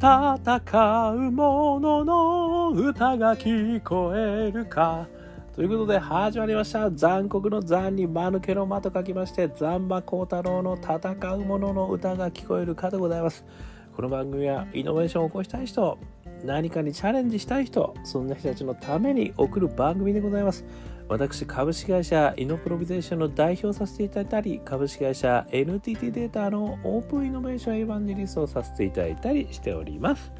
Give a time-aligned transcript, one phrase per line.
[0.00, 5.08] 戦う者のの歌が聞こえるか。
[5.56, 6.88] ということで始まりました。
[6.88, 13.44] 残酷の残に間抜けの間と書きまして残馬幸太郎の戦う者の歌が聞こえるかでございます。
[13.92, 15.98] この番組はイノベーションを起こしたい人
[16.44, 20.64] 何かにチャレンジしたい人そんな人たちのために送る番組でございます。
[21.08, 30.30] 私株式会社イノプロビゼーションの代表させていただいたり株式会社 NTT データのオープンイノベーションエヴァンジェリストをさせていただいたりしております。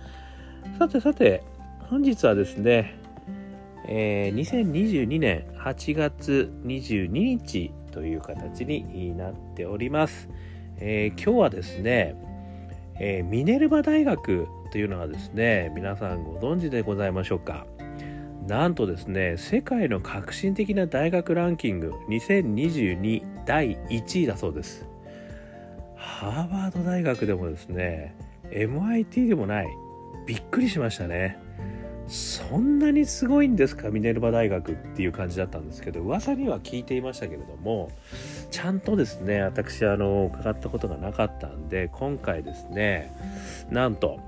[0.78, 1.42] さてさて
[1.88, 2.94] 本日はですね、
[3.86, 10.28] えー、2022年8月22日という形になっております、
[10.76, 12.14] えー、今日はですね、
[13.00, 17.66] えー、ミネルバ大学というのはですね皆さんご存知でございましょうか。
[18.48, 24.86] なんとですね世界の革新的な大学ランキング2022第1位だそうです。
[25.94, 28.16] ハーバード大学でもですね
[28.50, 29.68] MIT でもない。
[30.26, 31.38] びっくりしましたね。
[32.06, 37.90] そんなにすごいんですかミネルバ大学っていう感じだったんですけど噂には聞いていましたけれども
[38.50, 43.14] ちゃんとですね私あの伺ったことがなかったんで今回ですね
[43.70, 44.20] なんと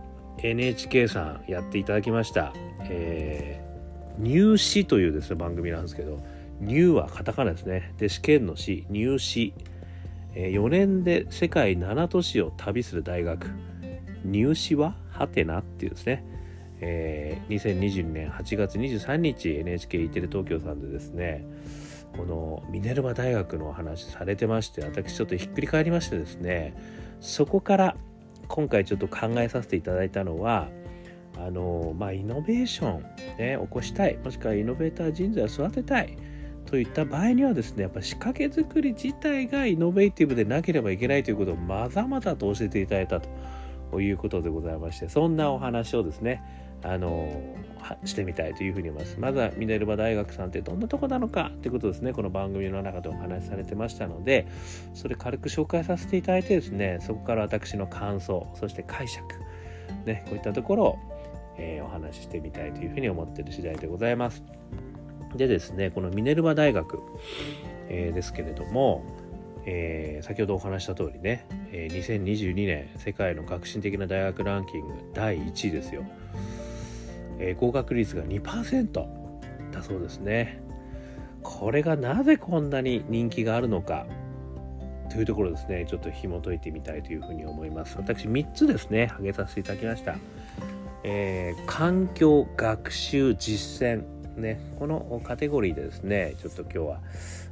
[0.43, 2.53] NHK さんやっていただきました、
[2.91, 3.70] えー
[4.21, 6.23] 入試というですね番組なんですけど
[6.61, 7.95] 入はカタカナですね。
[7.99, 9.55] で試験の試入試、
[10.35, 13.47] えー、4年で世界7都市を旅する大学。
[14.25, 16.25] 入試はハテナっていうですね、
[16.81, 21.45] えー、2022年8月23日 NHK イテレ東京さんでですね
[22.17, 26.75] このミネルバ大学のお話されてまして私ちょっとひっくり返りましてですね
[27.21, 27.97] そこから
[28.49, 30.69] 今回ちょっと考えさせていただいたのは
[31.37, 33.03] あのまあ、イノベーション、
[33.39, 36.19] ね、起こしたいもしくはイノベーター人材を育てたい
[36.67, 43.21] といった場合にはですねやっぱ仕掛け作り自体がイノベーティブでなければいけないということをまざまざと教えていただいた
[43.91, 46.43] ということでございましてそんなお話をですね
[46.83, 47.29] あの
[48.05, 49.19] してみたいというふうに思います。
[49.19, 54.47] まずはミネルバ大学さんってどんなとこなのかということですね、この番組の中でお話しされてましたので、
[54.95, 59.27] それ軽く紹介させていただいてですね、そこから私の感想、そして解釈、
[60.07, 60.99] ね、こういったところを
[61.61, 64.43] えー、お話ししてみたいというふうに思ってる次第でございます。
[65.37, 66.99] でですね、このミネルバ大学、
[67.89, 69.05] えー、ですけれども、
[69.67, 76.05] えー、先ほどお話した通りね、えー、2022年世界の革新的な大学ランキング第1位ですよ。
[77.39, 78.93] えー、合格率が2%
[79.71, 80.63] だそうですね。
[81.43, 84.07] これがなぜこんなに人気があるのか
[85.11, 87.97] というところですね、ちょっと紐解いてみたいというふうに思います。
[87.97, 90.17] 私3つですね、挙げさせていただきました。
[91.03, 94.05] えー、環境学習実践
[94.37, 97.01] ねこのカテゴリーでですねちょっと今日は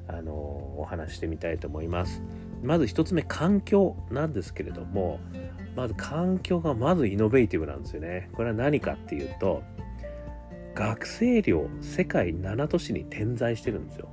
[0.09, 2.22] あのお話してみたいと思います。
[2.62, 5.20] まず1つ目環境なんですけれども
[5.76, 8.31] まず環境がまずイノベーティブなんですよね。
[8.32, 9.62] これは何かっていうと
[10.75, 14.09] 学生寮世界7都市に点在してるんですよ。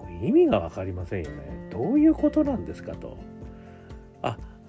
[0.00, 1.68] これ意味が分かりませんよね。
[1.70, 3.18] どういうことなんですかと。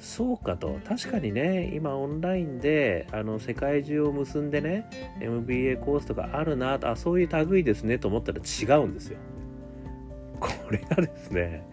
[0.02, 0.80] そうかと。
[0.84, 4.90] 確かにね今オンラインであの世界中を結んでね
[5.22, 9.20] MBA コースとかあるなあそういう類ですねと思ったら違うんですよ。
[10.40, 11.64] これがですね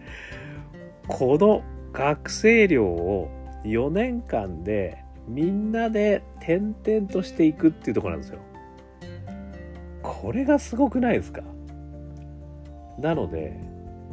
[1.07, 3.31] この学生寮を
[3.65, 8.39] 4年間でみんなで転々としていくっていうとこなんですよ。
[10.03, 11.41] これがすごくないですか？
[12.99, 13.59] なので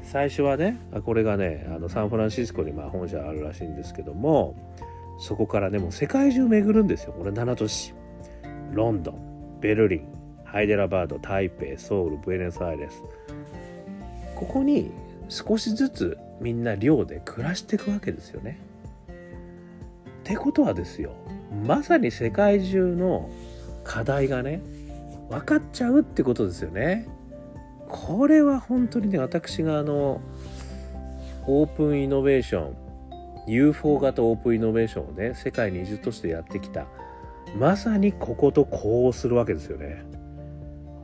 [0.06, 4.54] 最初はねこれがねあのサンフランシスコにまあ本社あるらしいんですけども
[5.18, 7.92] そこからねもう世界中巡るんですよこれ7都市
[8.72, 13.02] ロンドンベルリンハイデラバード台北ソウルブエノスアイレス
[14.36, 14.92] ここに
[15.28, 18.60] 少しずつみんな寮で暮らしていくわけですよね。
[19.08, 19.12] っ
[20.22, 21.12] てことはですよ
[21.66, 23.30] まさに世界中の
[23.84, 24.60] 課題がね
[25.30, 27.08] 分かっちゃうってことですよね。
[27.88, 30.20] これは本当にね私があの
[31.46, 32.76] オープンイノベーション
[33.46, 36.86] UFO 型オープンイノベーションをね世界20都市でやってきた
[37.58, 40.04] まさにこことこうするわけですよね。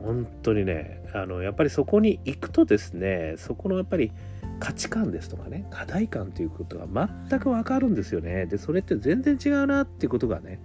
[0.01, 4.11] 本当にねあのやっぱりそこに行くとですねそこのやっぱり
[4.59, 6.85] 価値観ですとかね課題感ということが
[7.29, 8.45] 全くわかるんですよね。
[8.45, 10.59] でそれって全然違うなっていうことがね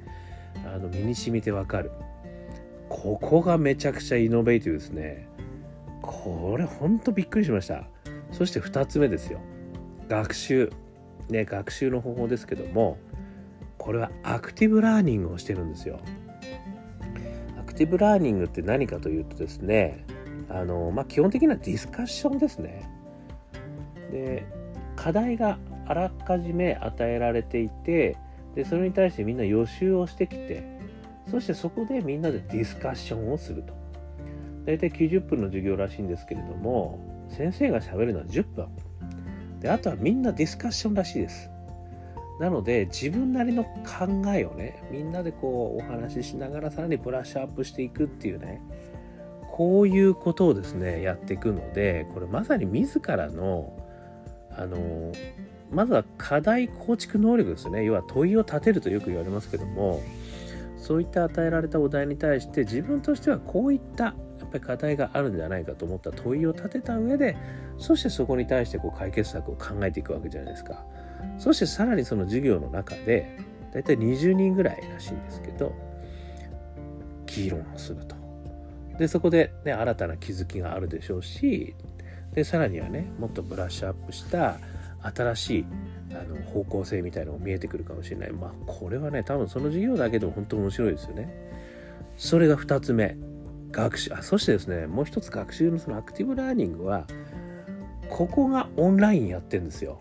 [0.67, 1.93] あの身に染みてわかる。
[2.89, 5.29] ここがめちゃくちゃイノベーティブですね。
[6.03, 7.85] これほんとびっくりしました。
[8.33, 9.41] そして2つ目ですよ。
[10.09, 10.71] 学習。
[11.31, 12.99] ね学習の方法ですけども
[13.77, 16.01] これはアクティブラーニングをしてるんですよ。
[17.59, 20.05] アクティブラーニングって何かというとですね
[20.49, 22.91] あのまあ基本的なディスカッションですね。
[24.11, 24.47] で
[24.97, 28.17] 課題があらかじめ与えられていて
[28.55, 30.65] でそれに対してみんな予習をしてきて
[31.31, 33.75] そしてそこでみんなでディスカッションをすると。
[34.69, 37.01] 大体90分の授業らしいんですけれども
[37.31, 38.69] 先生がしゃべるのは10分。
[39.61, 41.49] であとはみんなディスカッションらしいです。
[42.39, 43.71] なので自分なりの考
[44.27, 48.61] えをねみんなでこうお話ししながらさらにブラッシュアップしていくっていうね
[49.49, 53.73] こういうことをですねやっていくのでこれまさに自らの
[54.51, 55.13] あの
[55.71, 57.85] まずは課題構築能力ですね。
[57.85, 60.03] 要は問いを立てるとよく言われますけども
[60.89, 64.15] そういった与えられたお題に対して自分としてはこういったや
[64.47, 67.37] っぱり課題があるんじゃないかと思った問いを立てた上で
[67.77, 70.83] そしてそこに対してこう解決策を考えていくわけじゃないですか。
[71.39, 73.39] そしてさらにその授業の中で
[73.75, 75.75] だいたい20人ぐらいらしいんですけど
[77.27, 78.17] 議論をすると。
[78.99, 81.75] でそこで、ね、新たな気づきがあるでしょうし
[82.33, 84.57] でさらにはねもっとブラッシュアップした
[85.03, 85.67] 新しい
[86.13, 88.33] あの方向性みたいなのも見えてくるかもしれない。
[88.33, 91.29] まあこれはね多分その授業だけでも本当面白いですよね。
[92.17, 93.17] それが2つ目。
[93.71, 94.13] 学習。
[94.15, 97.07] あそしてですねもう一つ学習のそのアクティブラーニングは
[98.09, 99.99] ここがオンラインやってんですよ。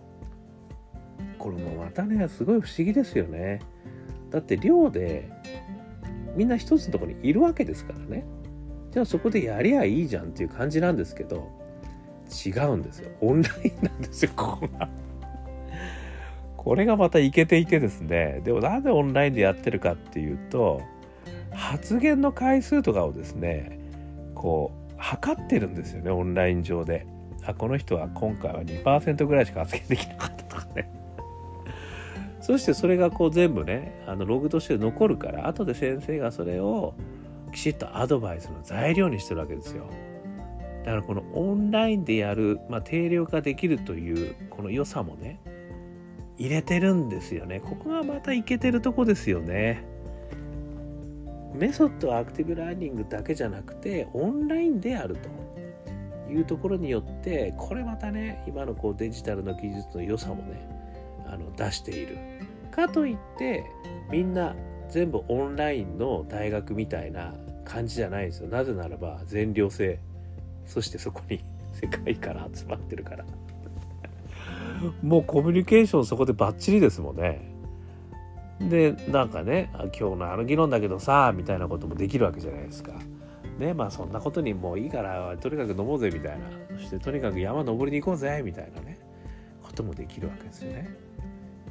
[1.37, 3.59] これもまたねすごい不思議ですよね。
[4.31, 5.29] だって寮で
[6.35, 8.25] みんな一つのとこにいるわけですからね。
[8.91, 11.51] じゃあそこでやりゃいいじゃんっていう感じなんですけど
[12.45, 13.11] 違うんですよ。
[13.19, 14.89] オンラインなんですよここが。
[16.67, 20.81] これがまたいけていてですねでもなんでオンラインでやってるかっていうと
[21.53, 23.79] 発言の回数とかをですね
[24.35, 27.07] こう測ってるんですよねオンライン上で。
[27.45, 30.91] あこの人は今回は2%ぐらいしか発言できなかったとかね。
[32.41, 36.95] そしてそれがこう全部ねあのログとして残るから後で先生がそれを
[37.53, 39.85] きちっとアドバイスの材料にしてるわけですよ。
[40.83, 45.39] だからこのオンラインでやる、まあ、定量化できるというこの良さもね
[46.37, 47.59] 入れてるんですよね。
[47.59, 49.83] ここがまたいけてるとこですよね。
[51.53, 55.17] メソッドはアクティブラーニングだけじゃなくてオンラインである
[56.27, 60.69] というところによってこれまたね今のこうデジタルの技術の良さもね
[61.25, 62.17] あの出している。
[62.71, 63.65] かといって
[64.11, 64.55] みんな
[64.89, 67.33] 全部オンラインの大学みたいな
[67.65, 68.49] 感じじゃないですよ。
[68.49, 69.99] なぜならば全寮制。
[70.65, 71.43] そしてそこに
[71.73, 73.25] 世界から集まってるから。
[75.01, 77.53] もうコミュニケーションそこでバッチリですもんね。
[78.59, 82.93] でなんかね今日のあの議論だけどさみたいなこともできるわけじゃないですか。
[83.59, 86.45] ねまあそんなことにもういいからとにかく飲もうぜみたいな。
[86.77, 88.99] そしてとにかく山登りに行こうぜみたいなね
[89.63, 90.95] こともできるわけですよね。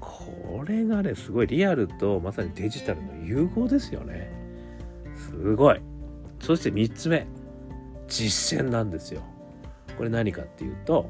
[0.00, 4.31] これがねすごいリアルとまさにデジタルの融合ですよね。
[5.17, 5.81] すごい。
[6.41, 7.26] そして3つ目
[8.08, 9.23] 実践なんですよ。
[9.97, 11.08] これ何かっていうと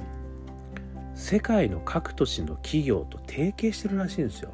[1.16, 4.50] 世界の各都市の企業と提携してるらしいんですよ。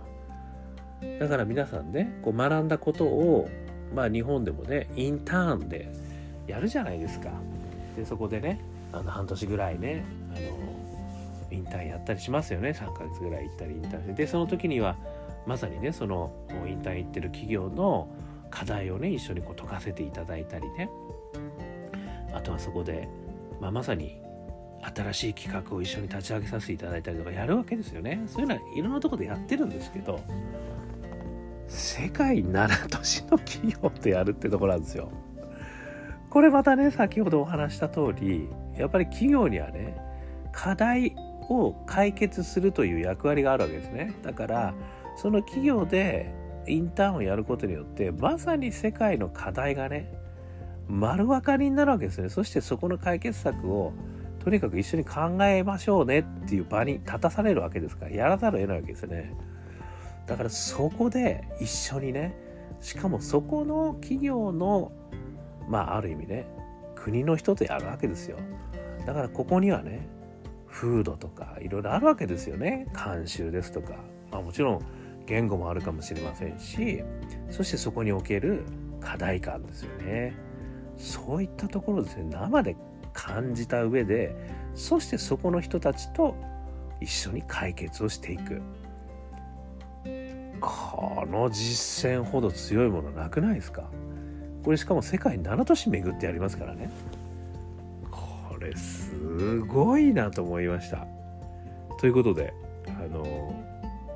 [1.18, 3.50] だから皆さんねこう学んだことを
[3.92, 5.92] まあ日本でもねインターンで
[6.46, 7.30] やるじゃないですか。
[7.96, 8.60] でそこでね
[8.92, 10.40] あの半年ぐらいねあの
[11.50, 12.70] インターンやったりしますよね。
[12.70, 14.12] 3ヶ月ぐらい行ったりインターンして。
[14.14, 14.96] でその時には
[15.48, 16.32] まさにねその
[16.68, 18.08] インターン行ってる企業の
[18.50, 20.88] 課題をね一緒にこう解かせていただいたりね。
[22.32, 23.08] あとはそこで、
[23.60, 24.22] まあ、まさに
[24.82, 28.22] 新しい企画を一緒に立ち上げさせていただいたりとかやるわけですよね。
[28.26, 30.20] そういうのはいろんなとこでやってるんですけど
[31.68, 35.10] 世界7都市の企業とやるってところなんですよ。
[36.28, 39.96] これまたね先ほどお話した通りやっぱり企業にはね
[40.52, 41.14] 課題
[41.48, 44.14] を解決するという役割があるわけですね。
[44.22, 44.74] だから
[45.16, 46.32] その企業で
[46.66, 50.12] インターンをやることによってまさに世界の課題がね
[50.88, 52.28] 丸分かりになるわけですね。
[52.28, 53.92] そしてそこの解決策を
[54.42, 59.34] とにかく一緒に考えましょうねっていう場に立たされるわけですからやらざるを得ないわけですよね。
[60.26, 62.36] だからそこで一緒にね
[62.80, 64.90] しかもそこの企業の
[65.68, 66.46] まあある意味ね
[66.96, 68.38] 国の人とやるわけですよ。
[69.06, 70.08] だからここにはね
[70.68, 72.88] 風土とかいろいろあるわけですよね。
[72.92, 73.94] 慣習ですとか、
[74.32, 74.82] まあ、もちろん
[75.26, 77.04] 言語もあるかもしれませんし
[77.48, 78.64] そしてそこにおける
[79.00, 80.34] 課題感ですよね。
[80.96, 82.24] そういったところですね。
[82.30, 82.76] 生で
[83.12, 84.34] 感じた上で
[84.74, 86.34] そしてそこの人たちと
[87.00, 88.62] 一緒に解決をしていく。
[90.60, 93.90] この実践ほど強いものなくないですか？
[94.62, 96.88] これしかも世界7都市巡ってやりますからね。
[98.10, 101.06] これすごいなと思いました。
[101.98, 102.54] ということで
[102.86, 103.24] あの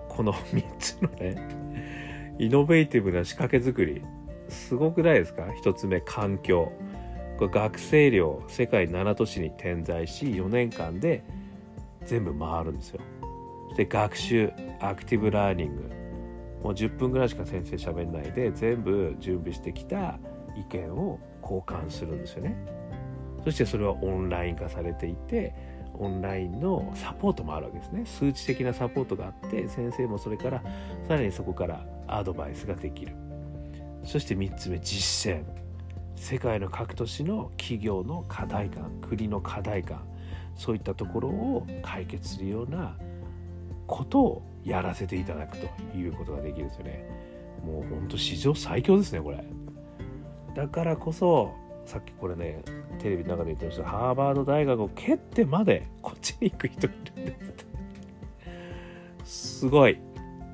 [0.09, 4.05] この3つのねイノベーティブな仕掛け作り
[4.49, 6.71] すごくないですか？1つ目環境。
[7.39, 11.23] これ学生寮世界7都市に点在し4年間で
[12.05, 13.01] 全部回るんですよ。
[13.77, 15.83] で学習アクティブラーニング
[16.63, 20.19] もう10分ぐらいしか先生喋んないで全部準備してきた
[20.57, 22.57] 意見を交換するんですよね。
[23.45, 25.55] そしてそれはオンライン化されていて
[25.99, 28.07] オンラインのサポートもあるわけですね。
[28.07, 30.63] 数値的なサポートがあって先生もそれから
[31.07, 33.13] さらにそこからアドバイスができる。
[34.05, 35.66] そして3つ目実践。
[36.17, 40.03] 世界の各都市の企業の課題感国の課題感
[40.57, 42.97] そういったところを解決するような
[43.87, 47.09] ことをやらせていただくということができるんですよね。
[47.65, 49.45] もうほんと史上最強ですねこれ。
[50.55, 51.55] だからこそ
[51.85, 52.63] さっきこれね
[52.99, 57.37] テレビの中で言ってましたハーバード大学を蹴ってまでこっちに行く人いるんで
[59.25, 59.99] すすごい。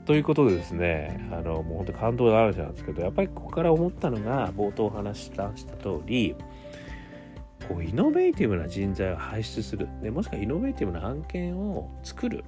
[0.05, 6.35] ということでですねあのもう本当感動の話なんですけどやっぱりここから思ったのが冒頭お話しした通り
[7.69, 9.89] こうイノベーティブな人材を輩出する。
[10.03, 12.45] でもしくはイノベーティブな案件を作る。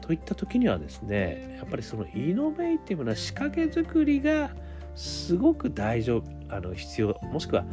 [0.00, 4.50] といった時にはですねやっぱりそのイノベーティブな仕掛け作りが
[4.96, 7.16] すごく大丈夫あの必要。
[7.22, 7.64] もしくは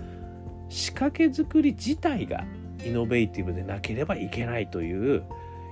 [0.69, 2.45] 仕掛け作り自体が
[2.85, 5.23] イノベーティブでなければいけないという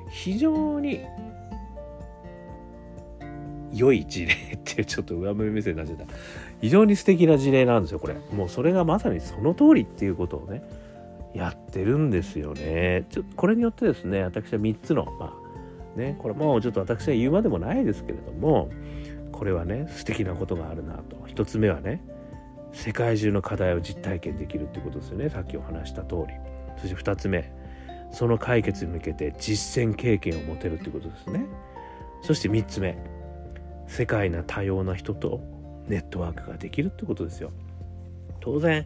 [0.09, 1.01] 非常に
[3.73, 6.05] 良い事例ってちょっと上目目線になっちゃった。
[6.61, 8.15] 非常に素敵な事例なんですよこれ。
[8.31, 10.63] もうそれがまさにその通りっていうことをね
[11.33, 13.05] やってるんですよね。
[13.09, 15.33] ちょこれによってですね私は3つのま
[15.95, 18.69] あねこれもうちょっと私は言うまでもないですけれども
[19.31, 21.15] これはね素敵なことがあるなと。
[21.27, 22.01] 1つ目はね
[22.73, 25.29] 世界中の課題を実体験できるってことですよね。
[25.29, 26.33] さっきお話した通り。
[26.81, 27.51] そして2つ目
[28.11, 31.45] その解決に向けて実践経験を持てるってことですね。
[32.21, 32.97] そして3つ目
[33.87, 35.41] 世界な多様な人と
[35.87, 37.51] ネットワークができるってことですよ。
[38.39, 38.85] 当然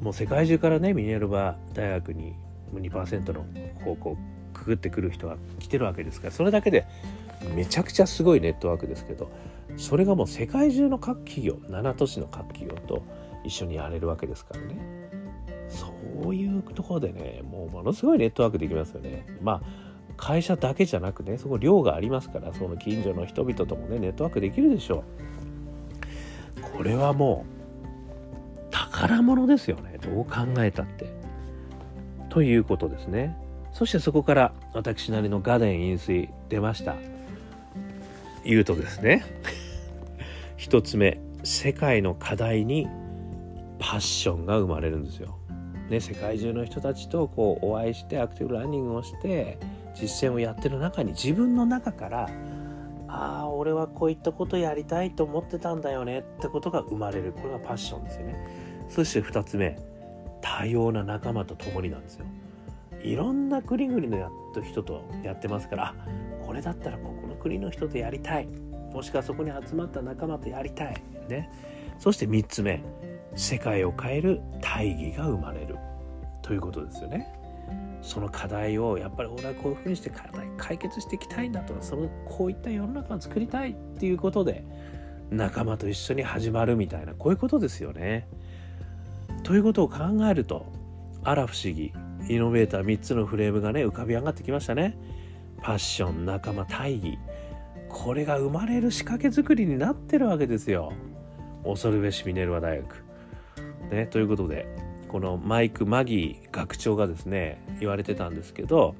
[0.00, 2.34] もう世界中からねミネルバ大学に
[2.72, 3.44] 2%の
[3.84, 4.16] 方向
[4.54, 6.86] くぐってくる人が来てるわけですからそれだけで
[7.54, 9.30] めちゃくちゃすごいネットワークですけど
[9.76, 13.02] それがもう世界中の各企業7都市の各企業と
[13.44, 14.76] 一緒にやれるわけですからね。
[15.68, 15.94] そ
[16.28, 19.24] ういうところでねもうものすごいネットワークできますよね。
[19.40, 19.89] まあ
[20.20, 25.02] 会社だけじゃなくねそこ量がありますからその近所の人々ともねネットワークできるでしょ
[26.58, 26.60] う。
[26.76, 29.98] これはもう宝物ですよね。
[30.02, 31.10] どう考えたって。
[32.28, 33.34] ということですね。
[33.72, 36.96] そしてそこから私なりのガデン飲水出ました。
[38.44, 39.22] 言うとですね
[40.56, 42.88] 一つ目世界の課題に
[43.78, 45.38] パッションが生まれるんですよ。
[45.88, 49.58] ね、世界中の人たちとこうお会いしてアクティブランニングをして
[50.00, 52.30] 実践をやってる中に自分の中から
[53.08, 57.32] ああ俺はこういったことやりたいと思ってたんだよねってことが生まれる。
[57.32, 58.86] これがパッションですよね。
[58.88, 59.76] そして2つ目
[60.40, 62.24] 多様な仲間と共になんですよ。
[63.02, 65.94] いろんな国々のやった人とやってますから
[66.44, 68.46] これだったらここの国の人とやりたい。
[68.92, 71.02] もしくはそこに集まった仲間とやりたい。
[71.28, 71.50] ね。
[71.98, 72.82] そして3つ目
[73.34, 75.76] 世界を変える大義が生まれる。
[76.42, 77.39] ということですよね。
[78.02, 80.10] その課題をやっぱり俺はこういうふうにして
[80.56, 84.64] 解決していきたいんだとかそのこういった世の中を作りたいっていうことで
[85.30, 88.28] 仲間と一緒に始まるみたいなこういうことですよね。
[89.44, 90.66] ということを考えると
[91.24, 91.92] あら不思議
[92.28, 94.96] イノベーター3つのフレームがね浮かび上がってきましたね。
[95.62, 97.18] パッション仲間大義
[97.88, 100.92] これが生まれる仕掛け作りになってるわけですよ。
[101.64, 103.04] 恐るべしミネルワ大学。
[103.90, 104.66] ね、ということで
[105.10, 108.94] このマイク・マギー学長がですね言われてたんですけど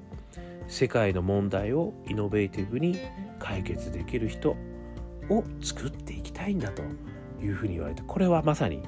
[0.67, 2.99] 世界の問題をイノベーティブに
[3.38, 4.57] 解決できる人
[5.29, 6.83] を作っていきたいんだと
[7.40, 8.83] いうふうに言われてこれはまさに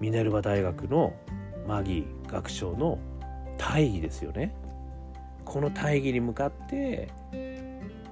[0.00, 1.14] ミネルバ大学の
[1.66, 2.98] マギー学長の
[3.56, 4.54] 大義ですよね。
[5.46, 7.08] この大義に向かって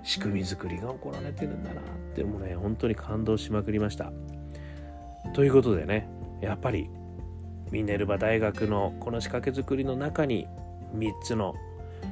[0.02, 4.10] 仕組み作りが行われてるんだなってもね本当に感動しまくりました。
[5.34, 6.08] ということでね
[6.40, 6.88] やっぱり
[7.70, 10.46] ミネルバ大学のこの仕掛け作りの中に
[10.94, 11.54] 3つの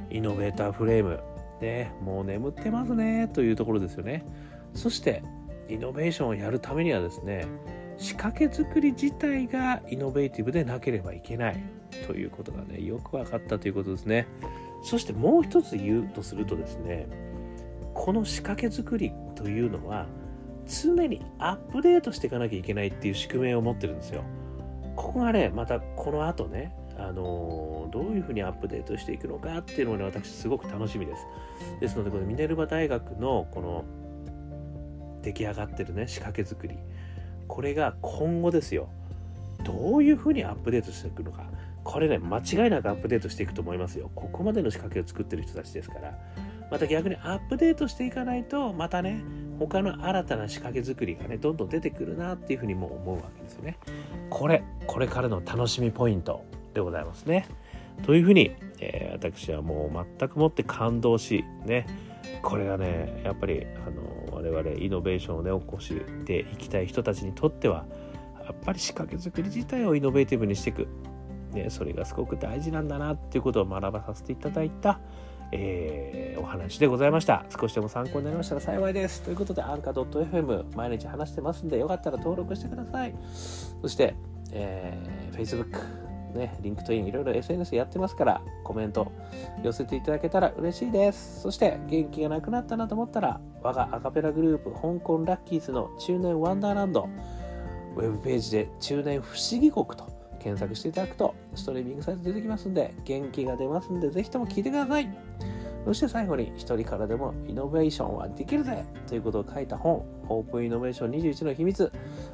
[0.09, 1.19] イノベーターフレーム。
[1.59, 3.27] でもう眠ってますね。
[3.27, 4.25] というところですよね。
[4.73, 5.23] そして
[5.69, 7.45] イノベーションをやるためにはですね
[7.97, 11.63] 仕掛け作り自体がイノベーティブでなければいけない。
[12.05, 14.27] ということがねよく分かったということですね。
[14.83, 17.07] そしてもう一つ言うとするとですね
[17.93, 20.05] この仕掛け作りというのは
[20.67, 24.23] 常にアップデートしていかなきゃいけないっていう宿命を持ってるんですよ。
[24.97, 31.25] ここがねまたこの後ねあのどういうふうにアップデートしていくのかっていうのをね私すごく楽しみです。
[31.79, 33.85] ですのでこのミネルバ大学のこの
[35.21, 36.75] 出来上がってるね仕掛け作り。
[37.47, 38.89] これが今後ですよ。
[39.63, 41.45] どういうふうにアップデートしていくのか。
[41.83, 44.11] これね間違いなくアップデートしていくと思いますよ。
[44.15, 46.17] ここまでの仕掛けを作ってる人たちですから。
[46.71, 49.23] また逆にアップデートしていかないとまたね
[49.59, 53.77] 他の新たな仕掛け作りがねどんどん出てくるなっていうふうにも思うわけですよね。
[54.29, 57.47] これこれからの楽しみポイントでございますね。
[58.03, 61.87] というふうに、えー、私はもう全くもって感動しね
[62.43, 67.85] これがねやっぱりあの我々イノベーションをね起こしていきたい人たちにとっては
[68.45, 70.87] やっぱり仕掛け作り自体をイノベーティブにしていく、
[71.51, 75.01] ね、それがすごく大事なんだなっていうことを学ばさせていただいた、
[75.51, 77.45] えー、お話でございました。
[77.49, 79.21] 少しでも参考になりましたら幸いです。
[79.21, 83.15] ということでアンカー .fm 毎日話してますんでよかったら登録してください。
[83.81, 84.15] そして、
[84.51, 89.11] えー、Facebook ね、 LinkedIn いろいろ SNS やってますからコメント
[89.63, 91.41] 寄せていただけたら嬉しいです。
[91.41, 97.09] そして元気がなくなったなと思ったら我がアカペラグループ香港ラッキーズの中年ワンダーランド。
[97.95, 105.09] ウェブページで中年不思議国と検索していただくとストリーミングサイト出てきますんで元気が出ますんでぜひとも聞いてください。
[105.85, 111.91] そして最後に一人からでもイノベーションはできるぜということを書いた本オープンイノベーション21の秘密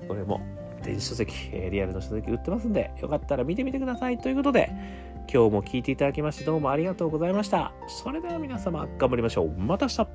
[0.08, 0.42] これも
[0.84, 1.34] 電子書籍、
[1.72, 4.18] リアルの書籍売ってますんで、よかったら見てみてください。
[4.18, 4.70] ということで、
[5.34, 7.74] 今日も聞いていただきましてどうもありがとうございました。
[7.88, 9.50] それでは皆様、頑張りましょう。
[9.58, 10.08] また明日